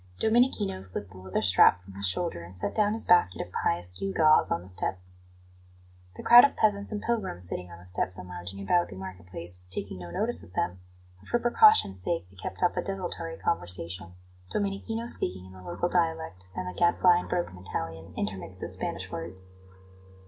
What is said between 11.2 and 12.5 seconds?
for precaution's sake they